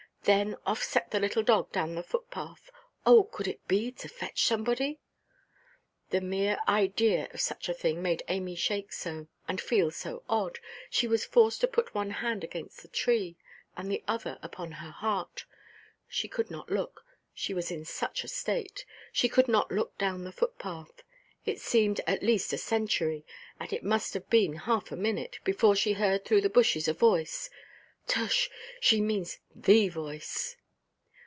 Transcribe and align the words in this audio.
Then 0.23 0.55
off 0.67 0.83
set 0.83 1.09
the 1.09 1.19
little 1.19 1.41
dog 1.41 1.71
down 1.71 1.95
the 1.95 2.03
footpath. 2.03 2.69
Oh, 3.07 3.23
could 3.23 3.47
it 3.47 3.67
be 3.67 3.91
to 3.93 4.07
fetch 4.07 4.43
somebody? 4.43 4.99
The 6.11 6.21
mere 6.21 6.59
idea 6.67 7.27
of 7.33 7.41
such 7.41 7.67
a 7.67 7.73
thing 7.73 8.03
made 8.03 8.21
Amy 8.27 8.53
shake 8.53 8.93
so, 8.93 9.29
and 9.47 9.59
feel 9.59 9.89
so 9.89 10.21
odd, 10.29 10.59
she 10.91 11.07
was 11.07 11.25
forced 11.25 11.59
to 11.61 11.67
put 11.67 11.95
one 11.95 12.11
hand 12.11 12.43
against 12.43 12.83
the 12.83 12.87
tree, 12.87 13.35
and 13.75 13.91
the 13.91 14.03
other 14.07 14.37
upon 14.43 14.73
her 14.73 14.91
heart. 14.91 15.45
She 16.07 16.27
could 16.27 16.51
not 16.51 16.69
look, 16.69 17.03
she 17.33 17.55
was 17.55 17.71
in 17.71 17.83
such 17.83 18.23
a 18.23 18.27
state; 18.27 18.85
she 19.11 19.27
could 19.27 19.47
not 19.47 19.71
look 19.71 19.97
down 19.97 20.23
the 20.23 20.31
footpath. 20.31 21.01
It 21.47 21.59
seemed, 21.59 21.99
at 22.05 22.21
least, 22.21 22.53
a 22.53 22.59
century, 22.59 23.25
and 23.59 23.73
it 23.73 23.83
may 23.83 23.97
have 24.13 24.29
been 24.29 24.53
half 24.53 24.91
a 24.91 24.95
minute, 24.95 25.39
before 25.43 25.75
she 25.75 25.93
heard 25.93 26.23
through 26.25 26.41
the 26.41 26.47
bushes 26.49 26.87
a 26.87 26.93
voice—tush, 26.93 28.49
she 28.81 28.99
means 28.99 29.39
the 29.55 29.87
voice. 29.87 30.57